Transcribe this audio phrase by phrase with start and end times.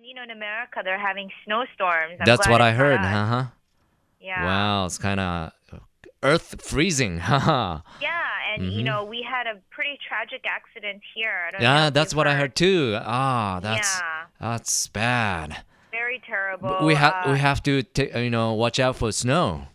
[0.00, 2.16] And you know, in America, they're having snowstorms.
[2.20, 3.00] I'm That's what I heard.
[3.00, 3.44] Uh-huh.
[4.18, 4.44] Yeah.
[4.46, 5.52] Wow, it's kind of
[6.22, 7.18] earth freezing.
[7.30, 7.80] Haha.
[8.00, 8.08] Yeah,
[8.54, 11.44] and you know, we had a pretty tragic accident here.
[11.48, 12.96] I don't yeah, that's what I heard too.
[12.98, 14.24] Ah, that's Yeah.
[14.40, 15.64] that's bad.
[15.90, 16.68] Very terrible.
[16.70, 19.66] But we have uh, we have to ta- you know watch out for snow.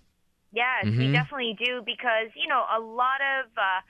[0.52, 0.98] Yes, Mhm.
[0.98, 3.82] we definitely do because you know a lot of uh,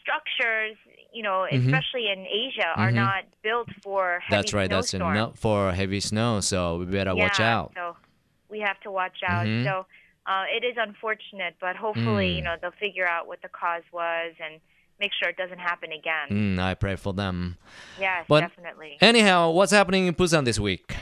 [0.00, 0.76] structures,
[1.16, 1.64] you know, Mhm.
[1.64, 2.94] especially in Asia, are Mhm.
[3.06, 4.68] not built for heavy That's right.
[4.70, 7.72] That's enough for heavy snow, so we better watch yeah, out.
[7.74, 7.96] So
[8.50, 9.46] we have to watch out.
[9.46, 9.64] Mhm.
[9.64, 9.86] So
[10.32, 12.36] uh, it is unfortunate, but hopefully, Mm.
[12.36, 14.60] you know, they'll figure out what the cause was and
[14.98, 16.28] make sure it doesn't happen again.
[16.30, 17.56] Mm, I pray for them.
[18.00, 18.98] Yes, But- definitely.
[19.00, 20.96] Anyhow, what's happening in Busan this week?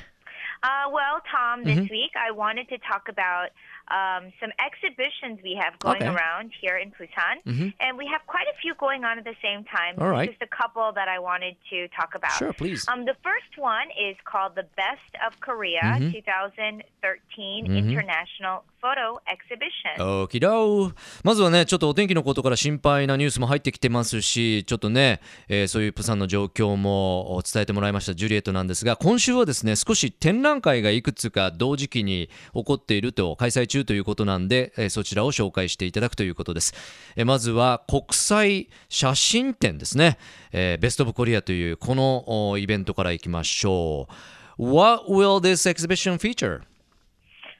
[0.62, 1.90] Uh, well, Tom, this Mhm.
[1.90, 3.48] week I wanted to talk about
[3.88, 6.08] um, some exhibitions we have going Okay.
[6.08, 7.42] around here in Busan.
[7.44, 7.74] Mhm.
[7.80, 9.96] And we have quite a few going on at the same time.
[9.98, 10.30] All right.
[10.30, 12.32] Just a couple that I wanted to talk about.
[12.32, 12.88] Sure, please.
[12.88, 16.12] Um, the first one is called the Best of Korea Mhm.
[16.12, 17.76] 2013 Mhm.
[17.78, 20.04] International Photo Exhibition.
[20.04, 36.74] オーキドーまずはねちょっとお天気のことから心配なニュースも入ってきてますしちょっとね、えーそういうプサンの状況も伝えてもらいましたジュリエットなんですが今週はですね少し展覧会がいくつか同時期に起こっていると開催中ということなんで、えーそちらを紹介していただくということです、
[37.16, 40.18] えーまずは国際写真展ですね、
[40.52, 44.14] えーベストオブコリアというこのイベントからいきましょう
[44.62, 46.60] What will this exhibition feature?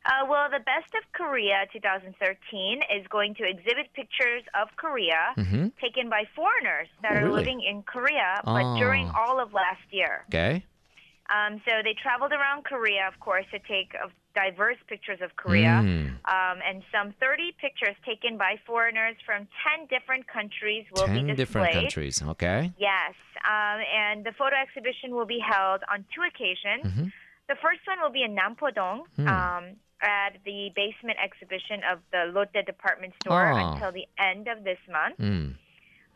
[0.04, 5.72] Uh, well, the Best of Korea 2013 is going to exhibit pictures of Korea Mhm.
[5.80, 7.40] taken by foreigners that Oh, are really?
[7.40, 8.76] living in Korea, but Ah.
[8.78, 10.24] during all of last year.
[10.28, 10.62] Okay.
[11.30, 15.80] Um, so they traveled around Korea, of course, to take uh, diverse pictures of Korea.
[15.82, 16.20] Mm.
[16.28, 21.26] Um, and some 30 pictures taken by foreigners from 10 different countries will be 10
[21.28, 21.36] displayed.
[21.38, 22.22] different countries.
[22.22, 22.72] Okay.
[22.76, 26.84] Yes, um, and the photo exhibition will be held on two occasions.
[26.84, 27.12] Mhm.
[27.46, 29.28] The first one will be in Nampodong Hmm.
[29.28, 29.64] um,
[30.04, 33.72] at the basement exhibition of the Lotte department store Ah.
[33.72, 35.16] until the end of this month.
[35.18, 35.56] Mm.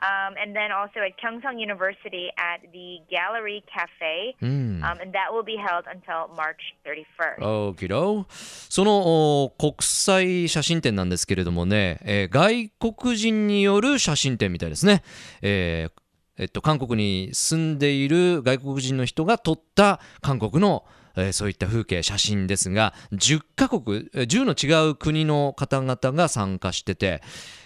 [0.01, 4.79] Um, and then also at Gyeongsang University at the Gallery Cafe, Mm.
[4.85, 7.43] um, and that will be held until March 31st.
[7.45, 15.03] オーキドそのお国際写真展なんですけれどもね、えー外国人による写真展みたいですね、
[15.43, 15.93] えー
[16.41, 20.85] えっと、韓国に住んでいる外国人の人が撮った韓国の、
[21.19, 27.23] えーそういった風景写真ですが10カ国10の違う国の方々が参加してて、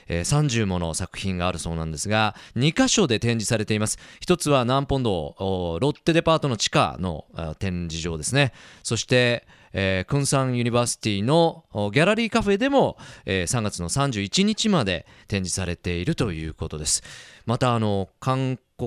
[0.08, 3.98] えー30もの作品があるそうなんですが2箇所で展示されています。
[4.20, 5.36] 一つは南本道
[5.80, 7.26] ロッテデパートの地下の
[7.58, 8.52] 展示場ですね。
[8.82, 17.02] そして、えークンサンユニバーシティのギャラリーカフェでも、えー3月の31日まで展示されているということです。
[17.46, 18.08] またあの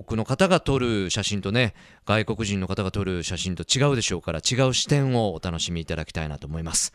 [0.04, 1.74] 国の方が撮る写真とね
[2.06, 6.94] 外国人の方が撮る写真と違うでしょうから違う視点をお楽しみいただきたいなと思います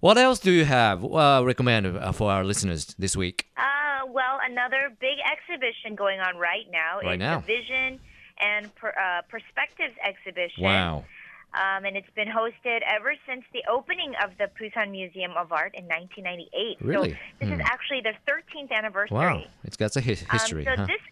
[0.00, 3.46] What else do you have uh, recommend uh, for our listeners this week?
[3.56, 7.38] Uh, well, another big exhibition going on right now Right is now.
[7.40, 8.00] the Vision
[8.40, 10.64] and per, uh, Perspectives exhibition.
[10.64, 11.04] Wow.
[11.54, 15.74] Um, and it's been hosted ever since the opening of the Busan Museum of Art
[15.76, 16.78] in 1998.
[16.80, 17.10] Really?
[17.10, 17.60] So this is Hmm.
[17.60, 19.14] actually the 13th anniversary.
[19.16, 19.42] Wow.
[19.62, 20.66] It's got a his- history.
[20.66, 20.86] Um, so huh?
[20.86, 21.02] this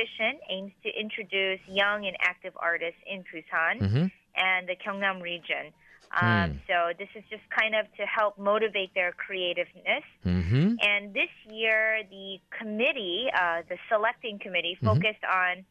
[0.00, 4.10] exhibition aims to introduce young and active artists in Busan Mhm.
[4.34, 5.72] and the Gyeongnam region.
[6.12, 6.58] Um, Hmm.
[6.68, 10.04] So this is just kind of to help motivate their creativeness.
[10.24, 10.76] Mhm.
[10.84, 14.86] And this year, the committee, uh, the selecting committee, Mm-hmm.
[14.86, 15.64] focused on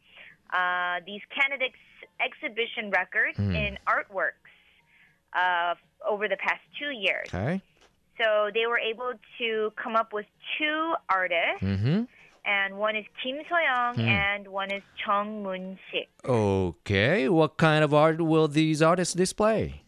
[0.51, 1.75] uh, these candidates'
[2.19, 3.55] exhibition records Mm.
[3.55, 4.33] in artworks
[5.33, 5.75] uh,
[6.05, 7.27] over the past two years.
[7.33, 7.59] Okay.
[8.21, 10.27] So they were able to come up with
[10.57, 12.07] two artists, Mhm.
[12.45, 14.07] And one is Kim So-young Mm.
[14.07, 16.09] and one is Chung Moon-sik.
[16.23, 17.27] Okay.
[17.29, 19.81] What kind of art will these artists display?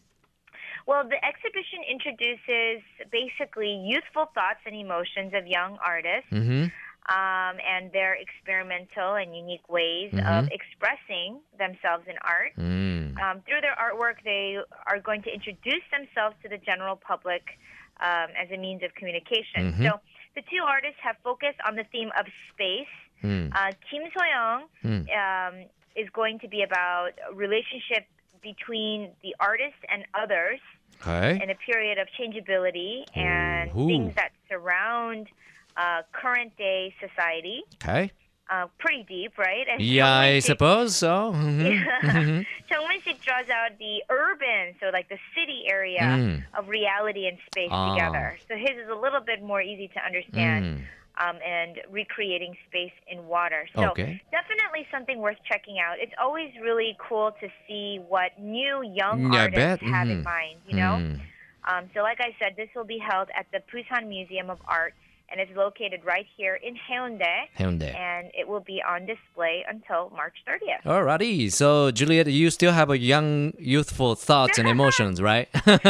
[0.86, 6.30] Well, the exhibition introduces basically youthful thoughts and emotions of young artists.
[6.30, 6.72] Mhm.
[7.10, 10.52] um, and their experimental and unique ways of Mhm.
[10.52, 12.52] expressing themselves in art.
[12.58, 13.18] Mm.
[13.18, 17.58] Um, through their artwork, they are going to introduce themselves to the general public
[18.00, 19.72] um, as a means of communication.
[19.72, 19.84] Mhm.
[19.90, 20.00] So
[20.34, 22.86] the two artists have focused on the theme of space.
[23.22, 23.50] Mm.
[23.54, 25.02] Uh, Kim So-young Mm.
[25.10, 25.64] um,
[25.96, 28.06] is going to be about a relationship
[28.40, 30.60] between the artist and others
[31.00, 31.42] Okay.
[31.42, 33.86] in a period of changeability and Ooh.
[33.86, 35.28] things that surround
[35.76, 37.62] uh, current day society.
[37.82, 38.10] Okay.
[38.50, 39.66] Uh, pretty deep, right?
[39.70, 41.32] And Yeah, I suppose so.
[41.34, 41.84] Mhm.
[42.02, 42.46] Mhm.
[42.70, 46.44] Chung Sik draws out the urban, so like the city area Mm.
[46.58, 47.94] of reality and space Ah.
[47.94, 48.38] together.
[48.48, 50.64] So his is a little bit more easy to understand.
[50.64, 50.84] Mm.
[51.20, 53.66] um, and recreating space in water.
[53.74, 54.22] So Okay.
[54.30, 55.98] definitely something worth checking out.
[55.98, 59.90] It's always really cool to see what new young Yeah, artists bet.
[59.90, 60.24] have in Mhm.
[60.24, 60.60] mind.
[60.68, 60.94] You know.
[61.02, 61.20] Mm.
[61.64, 64.94] Um, so, like I said, this will be held at the Busan Museum of Art,
[65.33, 67.91] and it's located right here in Haeundae, へんで。
[67.95, 70.83] and it will be on display until March 30th.
[70.85, 75.49] Alrighty, so Juliet, you still have a young, youthful thoughts and emotions, right?
[75.53, 75.83] just,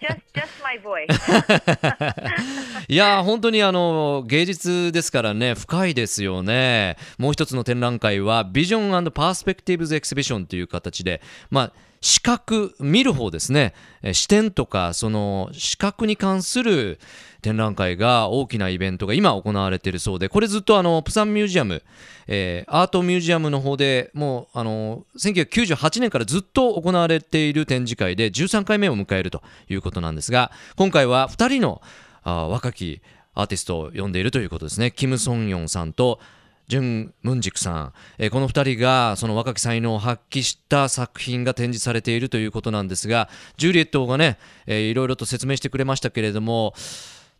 [0.00, 1.06] just, just my voice.
[2.88, 13.73] いやー本当にあの芸術ですからね深いですよねもう一つの展覧会はビジョンパースペクティブズエキシビションという形でまあ 視覚見る方ですね
[14.13, 16.99] 視点とかその視覚に関する
[17.41, 21.83] 展覧会が大きなイベントが今行われているそうでこれずっとあのプサンミュージアム、
[22.27, 31.81] えーアートミュージアムの方でもうあの1998年からずっと行われている展示会で13回目を迎えるということなんですが今回は2人の
[32.23, 33.01] あ若き
[33.33, 34.89] アーティストを呼んでいるということですね。
[34.89, 36.19] キム・ソンヨンさんと
[36.67, 46.73] ジュン・ムンジクさん、えーこの2人がその若き才能を発揮した作品が展示されているということなんですがジュリエットがね、えーいろいろと説明してくれましたけれども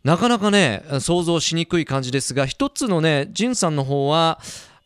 [0.02, 4.40] なかなかね想像しにくい感じですが一つのねジンさんの方は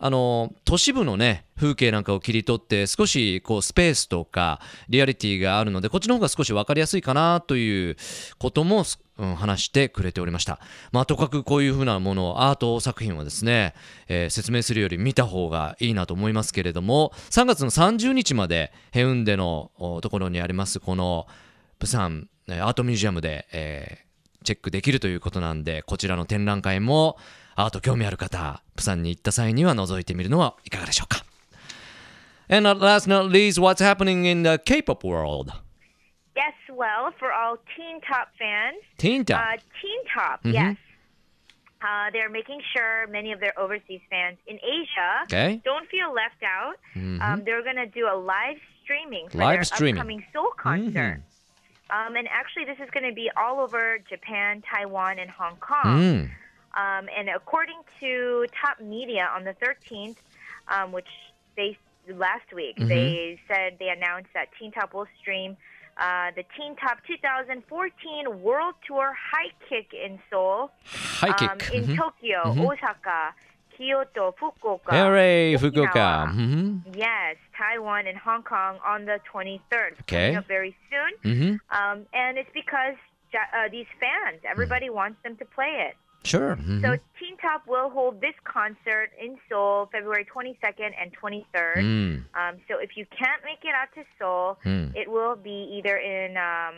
[0.05, 4.59] あの都市部のね風景なんかを切り取って少しこうスペースとか
[4.89, 7.97] リアリティがあるのでこっちの方が少し分かりやすいかなという
[8.39, 8.83] ことも、
[9.19, 10.59] うん話してくれておりました、
[10.91, 13.75] まあ、とかくこういうふうなものアート作品はですね、
[14.09, 19.71] えー説明するより見た方がいいなと思いますけれども3月の30日までヘウンデの
[20.03, 21.27] ところにありますこの
[21.79, 24.13] プサンアートミュージアムで、えー
[24.43, 27.17] チェックできるということなんでこちらの展覧会も
[27.56, 31.24] アート興味ある方プサンに行った際には覗いてみるのはいかがでしょうか
[32.50, 35.52] And last not least, what's happening in the K-pop world?
[36.36, 39.40] yes, well, for all Teen Top fans, Teen Top.
[39.42, 40.78] Uh, Teen Top, yes.
[41.82, 45.62] Uh, they're making sure many of their overseas fans in Asia Okay.
[45.66, 46.76] don't feel left out.
[46.96, 50.00] Um, they're going to do a live streaming for Live their streaming.
[50.00, 51.22] upcoming Seoul concert.
[51.90, 56.00] Um, and actually, this is going to be all over Japan, Taiwan, and Hong Kong.
[56.02, 56.30] Mm.
[56.75, 60.17] Um, and according to Top Media on the 13th,
[60.69, 61.09] um, which
[61.57, 61.77] they
[62.09, 65.57] last week, they said they announced that Teen Top will stream
[65.99, 71.75] uh, the Teen Top 2014 World Tour High Kick in Seoul, High um, kick.
[71.75, 71.97] in Mhm.
[71.99, 72.41] Tokyo,
[72.71, 73.35] Osaka,
[73.77, 74.91] Kyoto, Fukuoka.
[74.91, 75.55] Hooray.
[75.59, 76.29] Fukuoka.
[76.33, 76.97] Mhm.
[76.97, 79.93] Yes, Taiwan and Hong Kong on the 23rd.
[80.01, 80.29] Okay.
[80.33, 81.13] Coming up very soon.
[81.33, 81.61] Mhm.
[81.71, 82.97] Um, and it's because
[83.35, 85.97] uh, these fans, everybody wants them to play it.
[86.25, 86.57] Sure.
[86.57, 86.81] Mhm.
[86.83, 91.77] So Teen Top will hold this concert in Seoul February 22nd and 23rd.
[91.83, 92.25] Mm.
[92.35, 94.95] Um, so if you can't make it out to Seoul, Mm.
[94.97, 96.75] it will be either in um,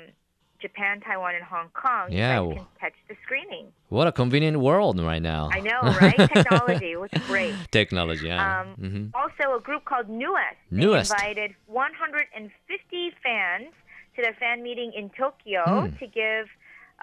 [0.61, 2.11] Japan, Taiwan, and Hong Kong.
[2.11, 3.67] Yeah, You can catch the screening.
[3.91, 5.51] What a convenient world right now.
[5.53, 6.17] I know, right?
[6.33, 7.55] Technology was great.
[7.71, 8.29] Technology.
[8.29, 8.61] Yeah.
[8.61, 9.11] Um, Mhm.
[9.15, 10.57] Also, a group called NU'EST.
[10.71, 11.13] NU'EST.
[11.13, 13.73] invited 150 fans
[14.17, 15.97] to their fan meeting in Tokyo Hmm.
[15.99, 16.49] to give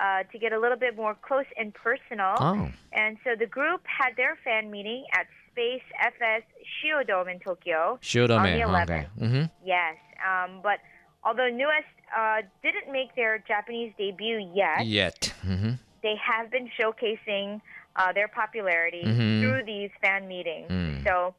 [0.02, 2.34] uh, to get a little bit more close and personal.
[2.40, 2.70] Oh.
[2.92, 6.44] And so the group had their fan meeting at Space FS
[6.80, 8.00] Shiodome in Tokyo.
[8.02, 8.84] Shiodome, on the 11th.
[8.84, 9.08] okay.
[9.20, 9.44] Mm-hmm.
[9.64, 9.96] Yes,
[10.26, 10.80] um, but
[11.24, 11.86] although NU'EST
[12.18, 15.74] uh, didn't make their Japanese debut yet, yet mm-hmm.
[16.02, 17.62] they have been showcasing
[17.96, 19.42] uh, their popularity mm-hmm.
[19.42, 20.70] through these fan meetings.
[20.70, 21.04] Mm.
[21.04, 21.36] So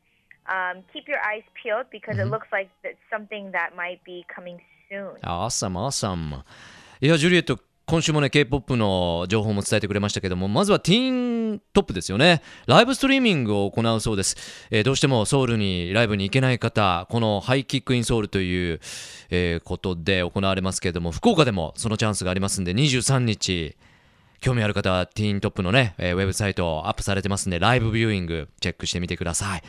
[0.46, 4.60] um, keep your eyes peeled because it looks like that's something that might be coming
[4.90, 5.16] soon.
[5.24, 6.42] Awesome, awesome.
[7.00, 7.50] Yeah, Juliette.
[7.92, 12.40] 今週もね、K-POP の情報も伝えてくれましたけども、まずはティーントップですよね。
[12.66, 14.34] ライブストリーミングを行うそうです。
[14.70, 18.80] えーどうしてもソウルにライブに行けない方、このハイキックインソウルという、
[19.28, 23.76] えーことで行われますけれども、福岡でもそのチャンスがありますんで、23日、
[24.40, 29.62] 興味ある方はティーントップのね、えーウェブサイトアップされてますんで、ライブビューイングチェックしてみてください。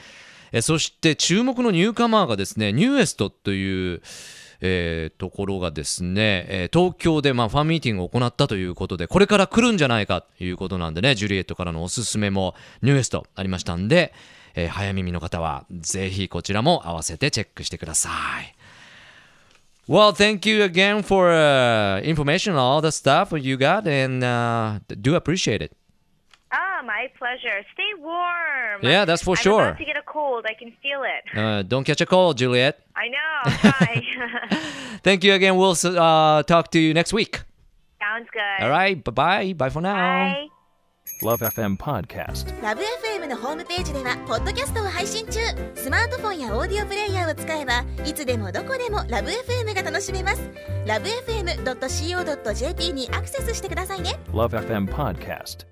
[0.54, 4.02] えーそして注目のニューカマーがですね、ニューエストという、
[4.66, 14.14] えーところがですね、えー東京でまあファンミーティングを行ったということで、これから来るんじゃないかということなんでね、ジュリエットからのおすすめもニューストありましたんで、
[14.56, 18.10] えー早耳の方はぜひこちらも合わせてチェックしてくださ
[18.42, 18.56] い。
[19.86, 25.16] Well, thank you again for uh, information on all the stuff you got, and uh, do
[25.16, 25.76] appreciate it.
[27.03, 27.65] Ah, my pleasure.
[27.73, 28.83] Stay warm.
[28.83, 29.69] Yeah, that's for I'm sure.
[29.69, 30.45] about to get a cold.
[30.49, 31.37] I can feel it.
[31.37, 32.79] Uh, don't catch a cold, Juliet.
[32.95, 33.19] I know.
[33.45, 34.61] I'll Try.
[35.03, 35.57] Thank you again.
[35.57, 37.43] We'll uh, talk to you next week.
[38.01, 38.65] Sounds good.
[38.65, 39.53] All right, bye bye.
[39.55, 39.95] Bye for now.
[39.95, 40.49] Bye.
[41.23, 42.47] Love FM Podcast.
[42.63, 45.41] ラブ f m のホームページではポッドキャストを配信中
[45.75, 50.51] スマートフォンやオーディオプレイヤーを使えばいつでもどこでもラブ f m が楽しめます
[50.87, 55.72] ラブ FM.co.jp にアクセスしてくださいね Love FM Podcast.